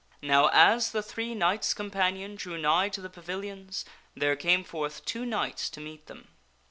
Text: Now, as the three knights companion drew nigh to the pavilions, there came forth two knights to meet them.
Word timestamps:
Now, 0.23 0.49
as 0.51 0.93
the 0.93 1.03
three 1.03 1.35
knights 1.35 1.75
companion 1.75 2.33
drew 2.35 2.57
nigh 2.57 2.89
to 2.89 3.01
the 3.01 3.07
pavilions, 3.11 3.85
there 4.15 4.35
came 4.35 4.63
forth 4.63 5.05
two 5.05 5.27
knights 5.27 5.69
to 5.69 5.79
meet 5.79 6.07
them. 6.07 6.29